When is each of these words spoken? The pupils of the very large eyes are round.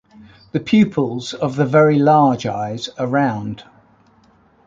The 0.51 0.59
pupils 0.59 1.35
of 1.35 1.55
the 1.57 1.65
very 1.67 1.99
large 1.99 2.47
eyes 2.47 2.89
are 2.97 3.05
round. 3.05 3.63